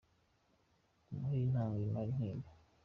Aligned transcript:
Muhe 1.11 1.37
intango 1.45 1.77
imara 1.85 2.07
intimba 2.13 2.49